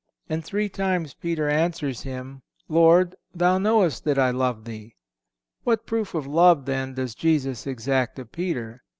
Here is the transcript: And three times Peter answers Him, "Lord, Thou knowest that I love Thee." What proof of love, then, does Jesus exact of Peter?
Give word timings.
And 0.27 0.43
three 0.43 0.67
times 0.67 1.13
Peter 1.13 1.47
answers 1.47 2.01
Him, 2.01 2.41
"Lord, 2.67 3.15
Thou 3.35 3.59
knowest 3.59 4.03
that 4.05 4.17
I 4.17 4.31
love 4.31 4.65
Thee." 4.65 4.95
What 5.63 5.85
proof 5.85 6.15
of 6.15 6.25
love, 6.25 6.65
then, 6.65 6.95
does 6.95 7.13
Jesus 7.13 7.67
exact 7.67 8.17
of 8.17 8.31
Peter? 8.31 8.81